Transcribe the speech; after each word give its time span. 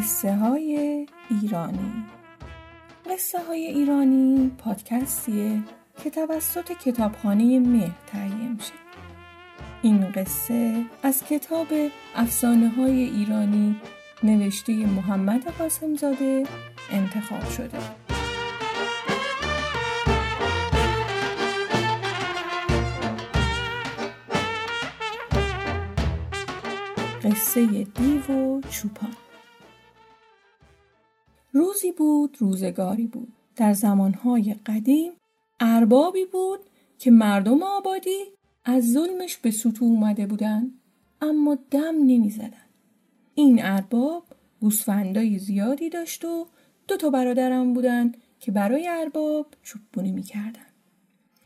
قصه 0.00 0.36
های 0.36 1.06
ایرانی. 1.30 2.04
قصه 3.10 3.38
های 3.44 3.66
ایرانی 3.66 4.50
پادکستیه 4.58 5.62
که 6.04 6.10
توسط 6.10 6.72
کتابخانه 6.72 7.58
مهر 7.58 7.94
تهیه 8.06 8.48
میشه. 8.48 8.72
این 9.82 10.12
قصه 10.12 10.84
از 11.02 11.24
کتاب 11.24 11.66
افسانه 12.14 12.68
های 12.68 13.02
ایرانی 13.02 13.76
نوشته 14.22 14.72
محمد 14.72 15.48
قاسمزاده 15.58 16.46
انتخاب 16.90 17.50
شده. 17.50 17.78
قصه 27.24 27.66
دیو 27.84 28.32
و 28.32 28.60
چوپان. 28.60 29.29
روزی 31.52 31.92
بود 31.92 32.36
روزگاری 32.40 33.06
بود 33.06 33.32
در 33.56 33.72
زمانهای 33.72 34.54
قدیم 34.66 35.12
اربابی 35.60 36.24
بود 36.24 36.60
که 36.98 37.10
مردم 37.10 37.62
آبادی 37.62 38.24
از 38.64 38.92
ظلمش 38.92 39.36
به 39.36 39.50
سطو 39.50 39.84
اومده 39.84 40.26
بودن 40.26 40.70
اما 41.20 41.58
دم 41.70 41.94
نمی 42.06 42.30
زدن. 42.30 42.66
این 43.34 43.62
ارباب 43.62 44.24
گوسفندای 44.60 45.38
زیادی 45.38 45.90
داشت 45.90 46.24
و 46.24 46.46
دو 46.88 46.96
تا 46.96 47.10
برادرم 47.10 47.72
بودن 47.72 48.12
که 48.40 48.52
برای 48.52 48.88
ارباب 48.88 49.46
چوبونی 49.62 50.12
می‌کردن. 50.12 50.66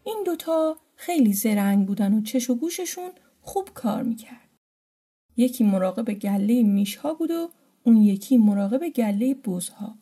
این 0.04 0.22
دوتا 0.26 0.76
خیلی 0.96 1.32
زرنگ 1.32 1.86
بودن 1.86 2.14
و 2.14 2.22
چش 2.22 2.50
و 2.50 2.54
گوششون 2.54 3.10
خوب 3.42 3.68
کار 3.74 4.02
می‌کرد. 4.02 4.50
یکی 5.36 5.64
مراقب 5.64 6.12
گله 6.12 6.62
میشها 6.62 7.14
بود 7.14 7.30
و 7.30 7.48
اون 7.86 7.96
یکی 7.96 8.36
مراقب 8.36 8.88
گله 8.88 9.34
بزها. 9.34 9.98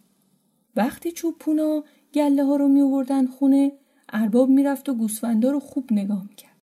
وقتی 0.76 1.12
چوبونا 1.12 1.84
گله 2.14 2.44
ها 2.44 2.56
رو 2.56 2.68
می 2.68 3.26
خونه 3.26 3.72
ارباب 4.08 4.48
می‌رفت 4.48 4.88
و 4.88 4.94
گوسفندا 4.94 5.50
رو 5.50 5.60
خوب 5.60 5.92
نگاه 5.92 6.26
می‌کرد. 6.28 6.58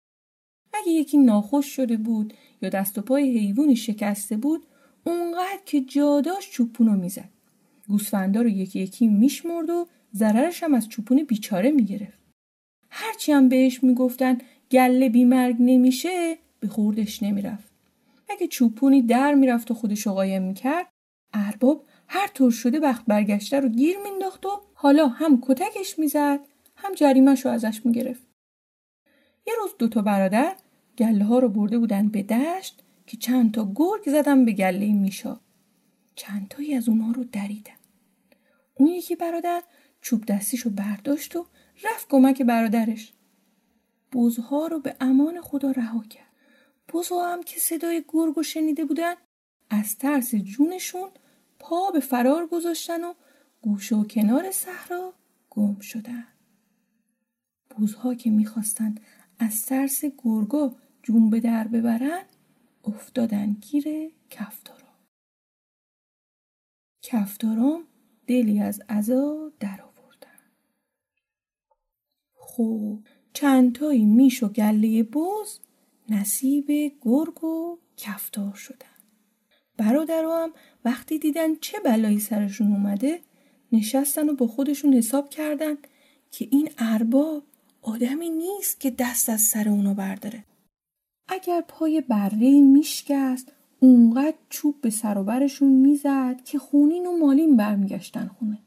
اگه 0.72 0.92
یکی 0.92 1.18
ناخوش 1.18 1.66
شده 1.66 1.96
بود 1.96 2.34
یا 2.62 2.68
دست 2.68 2.98
و 2.98 3.02
پای 3.02 3.38
حیوانی 3.38 3.76
شکسته 3.76 4.36
بود 4.36 4.66
اونقدر 5.06 5.60
که 5.66 5.80
جاداش 5.80 6.50
چوپونو 6.50 6.96
می‌زد. 6.96 7.28
گوسفندا 7.88 8.42
رو 8.42 8.48
یکی 8.48 8.80
یکی 8.80 9.08
میشمرد 9.08 9.70
و 9.70 9.86
ضررش 10.14 10.62
هم 10.62 10.74
از 10.74 10.88
چوپون 10.88 11.24
بیچاره 11.24 11.70
می‌گرفت. 11.70 12.18
هرچی 12.90 13.32
هم 13.32 13.48
بهش 13.48 13.84
می‌گفتن 13.84 14.38
گله 14.70 15.08
بیمرگ 15.08 15.56
نمیشه 15.58 16.38
به 16.60 16.68
خوردش 16.68 17.22
نمی‌رفت. 17.22 17.72
اگه 18.28 18.46
چوپونی 18.46 19.02
در 19.02 19.34
می‌رفت 19.34 19.70
و 19.70 19.74
خودش 19.74 20.06
رو 20.06 20.12
قایم 20.12 20.42
می‌کرد 20.42 20.86
ارباب 21.32 21.84
هر 22.08 22.26
طور 22.26 22.50
شده 22.50 22.80
وقت 22.80 23.04
برگشته 23.06 23.60
رو 23.60 23.68
گیر 23.68 23.96
مینداخت 23.98 24.46
و 24.46 24.60
حالا 24.74 25.08
هم 25.08 25.38
کتکش 25.42 25.98
می‌زد 25.98 26.40
هم 26.76 26.94
جریمش 26.94 27.44
رو 27.44 27.50
ازش 27.50 27.86
می‌گرفت. 27.86 28.26
یه 29.46 29.54
روز 29.60 29.70
دوتا 29.78 30.02
برادر 30.02 30.56
گله 30.98 31.24
ها 31.24 31.38
رو 31.38 31.48
برده 31.48 31.78
بودن 31.78 32.08
به 32.08 32.22
دشت 32.22 32.82
که 33.06 33.16
چند 33.16 33.54
تا 33.54 33.72
گرگ 33.74 34.10
زدن 34.10 34.44
به 34.44 34.52
گله 34.52 34.92
میشا. 34.92 35.40
چند 36.14 36.48
تایی 36.48 36.74
از 36.74 36.88
اونها 36.88 37.12
رو 37.12 37.24
دریدن. 37.24 37.72
اون 38.74 38.88
یکی 38.88 39.16
برادر 39.16 39.62
چوب 40.00 40.24
دستیش 40.24 40.60
رو 40.60 40.70
برداشت 40.70 41.36
و 41.36 41.46
رفت 41.84 42.08
کمک 42.08 42.42
برادرش. 42.42 43.12
بزها 44.12 44.66
رو 44.66 44.80
به 44.80 44.96
امان 45.00 45.40
خدا 45.40 45.70
رها 45.70 46.04
کرد. 46.10 46.32
بزها 46.92 47.32
هم 47.32 47.42
که 47.42 47.60
صدای 47.60 48.04
گرگ 48.08 48.42
شنیده 48.42 48.84
بودن 48.84 49.14
از 49.70 49.98
ترس 49.98 50.34
جونشون 50.34 51.10
پا 51.58 51.90
به 51.90 52.00
فرار 52.00 52.46
گذاشتن 52.46 53.04
و 53.04 53.14
گوشه 53.62 53.96
و 53.96 54.04
کنار 54.04 54.50
صحرا 54.50 55.14
گم 55.50 55.80
شدن. 55.80 56.26
بوزها 57.76 58.14
که 58.14 58.30
می‌خواستن 58.30 58.94
از 59.38 59.66
ترس 59.66 60.04
گرگا 60.04 60.76
جون 61.02 61.30
به 61.30 61.40
در 61.40 61.68
ببرن 61.68 62.24
افتادن 62.84 63.52
گیر 63.52 64.12
کفتارا. 64.30 64.88
کفتارام 67.02 67.84
دلی 68.26 68.60
از 68.60 68.80
عذا 68.88 69.52
در 69.60 69.82
آوردن 69.82 70.38
خب 72.34 72.98
چندتایی 73.32 74.04
میش 74.04 74.42
و 74.42 74.48
گله 74.48 75.02
بز 75.02 75.58
نصیب 76.08 76.66
گرگ 77.00 77.44
و 77.44 77.78
کفتار 77.96 78.54
شدن. 78.54 78.97
برادرو 79.78 80.32
هم 80.32 80.50
وقتی 80.84 81.18
دیدن 81.18 81.54
چه 81.54 81.78
بلایی 81.84 82.18
سرشون 82.18 82.72
اومده 82.72 83.20
نشستن 83.72 84.28
و 84.28 84.34
با 84.34 84.46
خودشون 84.46 84.94
حساب 84.94 85.30
کردن 85.30 85.74
که 86.30 86.48
این 86.50 86.70
ارباب 86.78 87.42
آدمی 87.82 88.30
نیست 88.30 88.80
که 88.80 88.90
دست 88.90 89.28
از 89.28 89.40
سر 89.40 89.68
اونو 89.68 89.94
برداره. 89.94 90.44
اگر 91.28 91.64
پای 91.68 92.00
بره 92.00 92.60
میشکست 92.60 93.52
اونقدر 93.80 94.36
چوب 94.50 94.80
به 94.80 94.90
سر 94.90 95.18
و 95.18 95.24
برشون 95.24 95.68
می‌زد 95.68 96.40
که 96.44 96.58
خونین 96.58 97.06
و 97.06 97.16
مالین 97.16 97.56
برمیگشتن 97.56 98.30
خونه. 98.38 98.58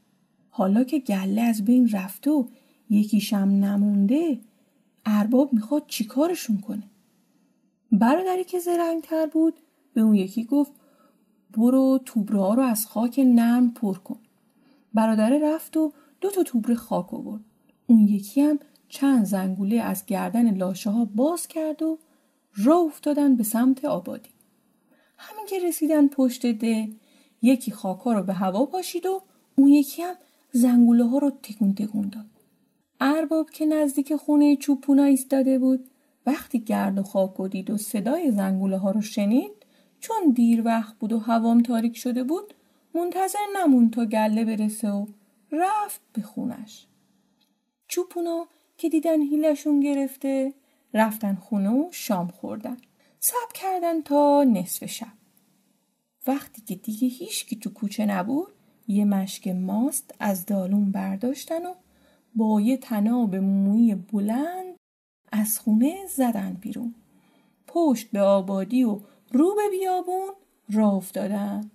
حالا 0.50 0.84
که 0.84 0.98
گله 0.98 1.42
از 1.42 1.64
بین 1.64 1.88
رفته 1.88 2.30
و 2.30 2.44
یکیشم 2.90 3.36
نمونده 3.36 4.38
ارباب 5.06 5.52
می‌خواد 5.52 5.86
چیکارشون 5.86 6.58
کنه؟ 6.58 6.90
برادری 7.92 8.44
که 8.44 8.58
زرنگتر 8.58 9.26
بود 9.26 9.54
به 9.94 10.00
اون 10.00 10.14
یکی 10.14 10.44
گفت 10.44 10.72
برو 11.52 12.00
توبره 12.06 12.54
رو 12.54 12.62
از 12.62 12.86
خاک 12.86 13.18
نرم 13.18 13.70
پر 13.70 13.98
کن. 13.98 14.18
برادره 14.94 15.54
رفت 15.54 15.76
و 15.76 15.92
دو 16.20 16.30
تا 16.30 16.42
توبره 16.42 16.74
خاک 16.74 17.14
آورد. 17.14 17.40
اون 17.86 18.08
یکی 18.08 18.40
هم 18.40 18.58
چند 18.88 19.24
زنگوله 19.24 19.80
از 19.80 20.06
گردن 20.06 20.56
لاشه 20.56 20.90
ها 20.90 21.04
باز 21.04 21.48
کرد 21.48 21.82
و 21.82 21.98
راه 22.56 22.84
افتادن 22.84 23.36
به 23.36 23.42
سمت 23.42 23.84
آبادی. 23.84 24.30
همین 25.18 25.46
که 25.46 25.58
رسیدن 25.68 26.08
پشت 26.08 26.46
ده 26.46 26.88
یکی 27.42 27.70
خاکا 27.70 28.12
رو 28.12 28.22
به 28.22 28.32
هوا 28.32 28.66
پاشید 28.66 29.06
و 29.06 29.22
اون 29.58 29.68
یکی 29.68 30.02
هم 30.02 30.14
زنگوله 30.52 31.04
ها 31.04 31.18
رو 31.18 31.30
تکون 31.30 31.74
تکون 31.74 32.08
داد. 32.08 32.26
ارباب 33.00 33.50
که 33.50 33.66
نزدیک 33.66 34.16
خونه 34.16 34.56
چوپونا 34.56 35.04
ایستاده 35.04 35.58
بود 35.58 35.90
وقتی 36.26 36.60
گرد 36.60 36.98
و 36.98 37.02
خاک 37.02 37.40
و 37.40 37.48
دید 37.48 37.70
و 37.70 37.76
صدای 37.76 38.30
زنگوله 38.30 38.78
ها 38.78 38.90
رو 38.90 39.00
شنید 39.00 39.61
چون 40.02 40.30
دیر 40.34 40.62
وقت 40.64 40.94
بود 40.98 41.12
و 41.12 41.18
هوام 41.18 41.62
تاریک 41.62 41.96
شده 41.96 42.24
بود 42.24 42.54
منتظر 42.94 43.38
نمون 43.56 43.90
تا 43.90 44.04
گله 44.04 44.44
برسه 44.44 44.90
و 44.90 45.06
رفت 45.52 46.00
به 46.12 46.22
خونش. 46.22 46.86
چوپونا 47.88 48.46
که 48.76 48.88
دیدن 48.88 49.22
هیلشون 49.22 49.80
گرفته 49.80 50.54
رفتن 50.94 51.34
خونه 51.34 51.70
و 51.70 51.88
شام 51.90 52.28
خوردن. 52.28 52.76
سب 53.20 53.52
کردن 53.54 54.02
تا 54.02 54.44
نصف 54.44 54.86
شب. 54.86 55.12
وقتی 56.26 56.62
که 56.62 56.74
دیگه 56.74 57.08
هیچکی 57.08 57.56
تو 57.56 57.70
کوچه 57.70 58.06
نبود 58.06 58.52
یه 58.88 59.04
مشک 59.04 59.48
ماست 59.48 60.14
از 60.18 60.46
دالون 60.46 60.90
برداشتن 60.90 61.66
و 61.66 61.74
با 62.34 62.60
یه 62.60 62.76
تناب 62.76 63.36
موی 63.36 63.94
بلند 63.94 64.76
از 65.32 65.58
خونه 65.58 66.06
زدن 66.06 66.52
بیرون. 66.60 66.94
پشت 67.66 68.10
به 68.10 68.20
آبادی 68.20 68.84
و 68.84 69.00
رو 69.32 69.54
به 69.54 69.70
بیابون 69.70 70.34
راه 70.72 70.94
افتادن. 70.94 71.70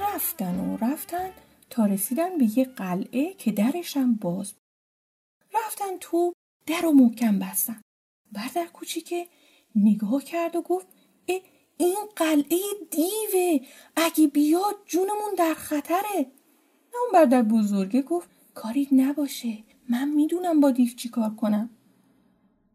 رفتن 0.00 0.60
و 0.60 0.76
رفتن 0.76 1.30
تا 1.70 1.86
رسیدن 1.86 2.38
به 2.38 2.58
یه 2.58 2.64
قلعه 2.64 3.34
که 3.34 3.52
درشم 3.52 4.14
باز 4.14 4.54
رفتن 5.82 5.96
تو 6.00 6.32
در 6.66 6.86
و 6.86 6.92
محکم 6.92 7.38
بستن. 7.38 7.80
بردر 8.32 8.66
کوچیکه 8.66 9.28
نگاه 9.76 10.24
کرد 10.24 10.56
و 10.56 10.62
گفت 10.62 10.86
اه 11.28 11.40
این 11.76 11.96
قلعه 12.16 12.58
دیوه. 12.90 13.66
اگه 13.96 14.26
بیاد 14.26 14.74
جونمون 14.86 15.34
در 15.38 15.54
خطره. 15.54 16.32
اون 16.94 17.12
بردر 17.12 17.42
بزرگه 17.42 18.02
گفت 18.02 18.28
کاری 18.54 18.88
نباشه. 18.92 19.58
من 19.88 20.08
می‌دونم 20.08 20.60
با 20.60 20.70
دیو 20.70 20.88
چی 20.88 21.08
کار 21.08 21.34
کنم. 21.34 21.70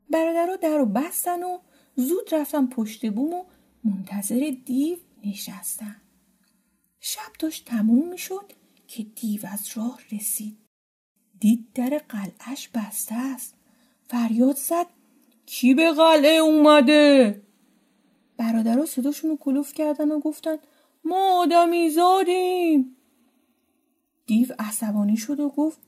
برادر 0.09 0.45
رو 0.45 0.57
در 0.57 0.81
و 0.81 0.85
بستن 0.85 1.43
و 1.43 1.59
زود 1.95 2.35
رفتن 2.35 2.67
پشت 2.67 3.11
بوم 3.11 3.33
و 3.33 3.43
منتظر 3.83 4.55
دیو 4.65 4.97
نشستن. 5.25 6.01
شب 6.99 7.31
داشت 7.39 7.65
تموم 7.65 8.09
می‌شد 8.09 8.53
که 8.87 9.03
دیو 9.03 9.41
از 9.53 9.77
راه 9.77 9.99
رسید. 10.11 10.66
دید 11.39 11.67
در 11.75 12.01
قلعش 12.09 12.69
بسته 12.73 13.15
است. 13.15 13.55
فریاد 14.07 14.55
زد 14.55 14.85
کی 15.45 15.73
به 15.73 15.91
قلعه 15.91 16.37
اومده؟ 16.37 17.41
برادرها 18.37 18.85
صداشون 18.85 19.29
رو 19.29 19.37
کلوف 19.37 19.73
کردن 19.73 20.11
و 20.11 20.19
گفتن 20.19 20.57
ما 21.03 21.41
آدمی 21.41 21.89
زادیم 21.89 22.95
دیو 24.25 24.47
عصبانی 24.59 25.17
شد 25.17 25.39
و 25.39 25.49
گفت 25.49 25.79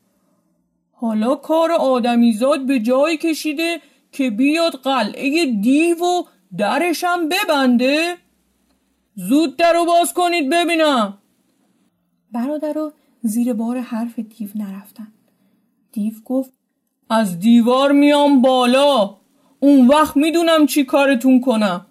حالا 0.91 1.35
کار 1.35 1.71
آدمیزاد 1.71 2.65
به 2.65 2.79
جایی 2.79 3.17
کشیده 3.17 3.81
که 4.11 4.29
بیاد 4.29 4.71
قلعه 4.71 5.45
دیو 5.45 5.97
و 5.97 6.23
درشم 6.57 7.29
ببنده؟ 7.29 8.17
زود 9.15 9.57
در 9.57 9.73
رو 9.73 9.85
باز 9.85 10.13
کنید 10.13 10.49
ببینم. 10.49 11.17
برادرها 12.31 12.93
زیر 13.21 13.53
بار 13.53 13.79
حرف 13.79 14.19
دیو 14.19 14.49
نرفتن. 14.55 15.07
دیو 15.91 16.13
گفت 16.25 16.53
از 17.09 17.39
دیوار 17.39 17.91
میام 17.91 18.41
بالا. 18.41 19.17
اون 19.59 19.87
وقت 19.87 20.17
می‌دونم 20.17 20.65
چی 20.65 20.83
کارتون 20.83 21.41
کنم. 21.41 21.85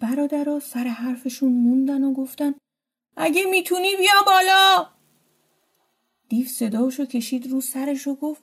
برادرها 0.00 0.60
سر 0.60 0.84
حرفشون 0.84 1.52
موندن 1.52 2.04
و 2.04 2.12
گفتن 2.12 2.54
اگه 3.16 3.44
می‌تونی 3.50 3.96
بیا 3.98 4.22
بالا. 4.26 4.86
دیو 6.28 6.46
صداشو 6.46 7.04
کشید 7.04 7.50
رو 7.50 7.60
سرش 7.60 8.06
و 8.06 8.14
گفت 8.14 8.42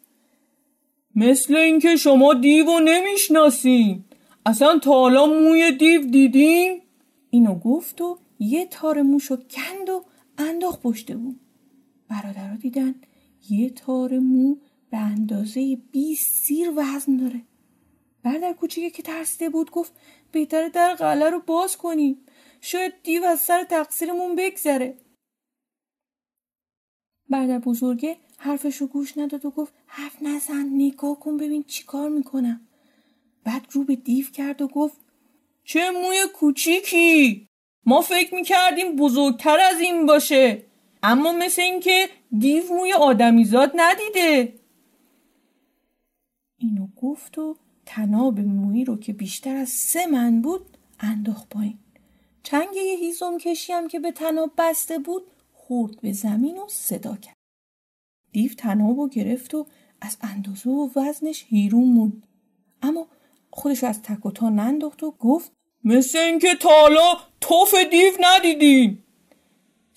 مثل 1.16 1.56
اینکه 1.56 1.96
شما 1.96 2.34
دیو 2.34 2.80
نمی‌شناسین. 2.80 4.04
اصلا 4.46 4.80
تا 4.80 4.92
حالا 4.92 5.26
موی 5.26 5.72
دیو 5.72 6.02
دیدین؟ 6.02 6.82
اینو 7.30 7.56
گفت 7.56 8.02
و 8.02 8.18
یه 8.40 8.66
تار 8.66 9.02
موشو 9.02 9.36
کند 9.36 9.90
و 9.90 10.06
انداخت 10.38 10.82
پشت 10.82 11.12
بود 11.12 11.40
برادرها 12.10 12.56
دیدن 12.56 12.96
یه 13.50 13.70
تار 13.70 14.20
مو 14.20 14.56
به 14.92 14.98
اندازه 14.98 15.76
20 15.92 16.36
سیر 16.36 16.72
وزن 16.76 17.18
داره. 17.18 17.42
برادر 18.24 18.54
کوچیکی 18.54 18.90
که 18.90 19.04
ترسیده 19.04 19.50
بود 19.50 19.72
گفت 19.72 19.94
بهتره 20.32 20.70
در 20.70 20.96
قلعه 20.96 21.30
رو 21.30 21.40
باز 21.40 21.78
کنیم. 21.78 22.18
شاید 22.62 22.94
دیو 23.04 23.24
از 23.24 23.40
سر 23.40 23.64
تقصیرمون 23.64 24.36
بگذره. 24.36 24.98
برادر 27.30 27.60
بزرگه 27.60 28.18
حرفش 28.38 28.78
رو 28.78 28.88
گوش 28.88 29.18
نداد 29.18 29.46
و 29.46 29.50
گفت 29.50 29.74
حرف 29.86 30.22
نزن 30.22 30.70
نگاه 30.74 31.20
کن 31.20 31.38
ببین 31.38 31.64
چی 31.64 31.84
کار 31.84 32.10
می‌کنم. 32.10 32.68
بعد 33.44 33.68
رو 33.72 33.84
به 33.84 33.96
دیو 33.96 34.26
کرد 34.26 34.62
و 34.62 34.68
گفت 34.68 34.98
چه 35.64 35.92
موی 35.92 36.18
کوچیکی! 36.36 37.48
ما 37.86 38.02
فکر 38.02 38.36
می‌کردیم 38.36 38.96
بزرگتر 38.96 39.60
از 39.60 39.80
این 39.80 40.06
باشه. 40.06 40.69
اما 41.04 41.32
مثل 41.32 41.62
اینکه 41.62 42.10
دیو 42.40 42.64
موی 42.74 42.94
آدمیزاد 42.94 43.72
ندیده. 43.76 44.54
اینو 46.58 46.88
گفت 47.02 47.38
و 47.38 47.56
تناب 47.86 48.40
مویی 48.40 48.86
رو 48.86 48.98
که 48.98 49.14
بیشتر 49.14 49.56
از 49.56 49.70
سه 49.70 50.08
من 50.08 50.42
بود 50.42 50.78
انداخت 51.00 51.50
پایین. 51.50 51.80
چنگ 52.44 52.76
یه 52.76 52.98
هیزم 52.98 53.38
کشی 53.38 53.74
هم 53.74 53.88
که 53.88 54.00
به 54.00 54.12
تناب 54.12 54.52
بسته 54.58 55.00
بود 55.00 55.24
خورد 55.54 56.02
به 56.02 56.12
زمین 56.12 56.58
و 56.58 56.66
صدا 56.68 57.16
کرد. 57.16 57.36
دیو 58.32 58.54
تناب 58.54 59.00
و 59.00 59.10
گرفت 59.10 59.54
و 59.54 59.66
از 60.02 60.18
اندازه 60.22 60.70
و 60.70 60.90
وزنش 60.96 61.46
هیرون 61.48 61.84
موند. 61.84 62.28
اما 62.82 63.08
خودش 63.50 63.84
از 63.84 64.02
تک 64.02 64.26
و 64.26 64.32
تا 64.32 64.50
ننداخت 64.50 65.04
و 65.04 65.12
گفت 65.12 65.52
مثل 65.84 66.18
اینکه 66.18 66.56
تالا 66.56 67.18
توف 67.42 67.76
دیو 67.92 68.12
ندیدین. 68.20 69.04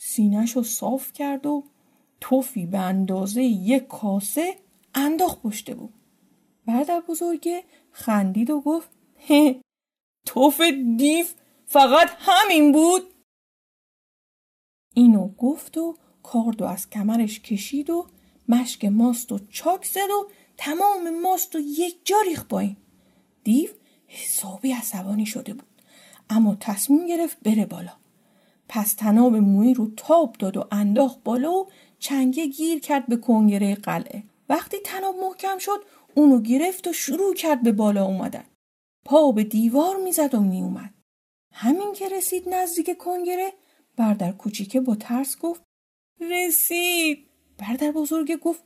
سینش 0.04 0.56
رو 0.56 0.62
صاف 0.62 1.12
کرد 1.12 1.46
و 1.46 1.64
توفی 2.20 2.66
به 2.66 2.78
اندازه 2.78 3.43
یک 3.43 3.87
کاسه 3.87 4.56
انداخت 4.94 5.43
پشته 5.43 5.75
بود 5.75 5.94
بعد 6.66 7.06
بزرگه 7.06 7.64
خندید 7.90 8.50
و 8.50 8.60
گفت 8.60 8.90
توف 10.26 10.60
دیو 10.99 11.26
فقط 11.66 12.10
همین 12.19 12.72
بود. 12.72 13.02
اینو 14.94 15.28
گفت 15.28 15.78
و 15.78 15.96
کاردو 16.22 16.64
از 16.64 16.90
کمرش 16.90 17.40
کشید 17.40 17.90
و 17.90 18.06
مشک 18.49 18.84
ماست 18.84 19.32
و 19.32 19.38
چاک 19.38 19.84
زد 19.84 20.10
و 20.10 20.31
تمام 20.56 21.20
ماست 21.20 21.54
و 21.56 21.58
یک 21.58 22.06
جا 22.06 22.16
ریخت 22.28 22.49
پایین. 22.49 22.76
دیو 23.44 23.70
حسابی 24.06 24.72
عصبانی 24.72 25.26
شده 25.26 25.54
بود 25.54 25.82
اما 26.31 26.56
تصمیم 26.60 27.06
گرفت 27.06 27.40
بره 27.40 27.66
بالا. 27.66 28.01
پس 28.75 28.95
تناب 28.95 29.37
موی 29.37 29.75
رو 29.75 29.91
تاب 29.97 30.37
داد 30.39 30.57
و 30.57 30.65
انداخت 30.71 31.23
بالا 31.25 31.53
و 31.53 31.69
چنگه 31.99 32.47
گیر 32.47 32.81
کرد 32.81 33.07
به 33.07 33.17
کنگره 33.17 33.75
قلعه. 33.75 34.23
وقتی 34.49 34.77
تناب 34.85 35.15
محکم 35.17 35.59
شد 35.59 35.85
اونو 36.15 36.41
گرفت 36.41 36.87
و 36.87 36.93
شروع 36.93 37.35
کرد 37.35 37.63
به 37.63 37.73
بالا 37.73 38.05
اومدن. 38.05 38.45
پا 39.05 39.33
به 39.33 39.45
دیوار 39.45 39.97
می‌زد 39.97 40.35
و 40.35 40.41
میومد 40.41 40.95
همین 41.53 41.93
که 41.93 42.09
رسید 42.09 42.49
نزدیک 42.49 42.97
کنگره 42.97 43.53
بردر 43.97 44.33
کوچیکه 44.33 44.81
با 44.81 44.95
ترس 44.95 45.39
گفت 45.39 45.63
رسید. 46.21 47.27
بردر 47.59 47.91
بزرگه 47.91 48.37
گفت 48.37 48.63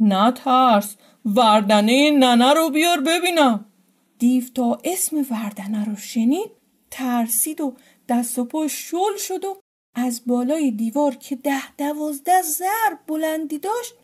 نه 0.00 0.32
ترس 0.32 0.96
وردنه 1.24 2.10
ننه 2.10 2.52
رو 2.52 2.70
بیار 2.70 3.00
ببینم. 3.00 3.64
دیو 4.18 4.44
تا 4.54 4.78
اسم 4.84 5.16
وردنه 5.30 5.84
رو 5.84 5.96
شنید 5.96 6.50
ترسید 6.90 7.60
و 7.60 7.74
دست 8.08 8.38
و 8.38 8.44
پا 8.44 8.68
شل 8.68 9.16
شد 9.16 9.44
و 9.44 9.60
از 9.94 10.22
بالای 10.26 10.70
دیوار 10.70 11.14
که 11.14 11.36
ده 11.36 11.76
دوازده 11.76 12.42
ضرب 12.42 12.98
بلندی 13.06 13.58
داشت 13.58 13.94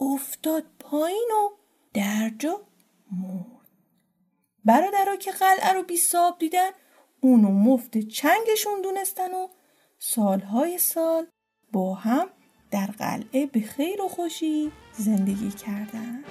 افتاد 0.00 0.64
پایین 0.80 1.28
و 1.32 1.48
درجا 1.94 2.60
مرد. 3.12 3.54
برادرها 4.64 5.16
که 5.16 5.30
قلعه 5.30 5.72
رو 5.72 5.82
بی 5.82 5.96
صاب 5.96 6.38
دیدن 6.38 6.70
اونو 7.20 7.48
مفت 7.50 7.98
چنگشون 7.98 8.80
دونستن 8.82 9.34
و 9.34 9.48
سالهای 9.98 10.78
سال 10.78 11.26
با 11.72 11.94
هم 11.94 12.30
در 12.70 12.86
قلعه 12.86 13.46
به 13.46 13.60
خیر 13.60 14.02
و 14.02 14.08
خوشی 14.08 14.72
زندگی 14.92 15.50
کردن. 15.50 16.24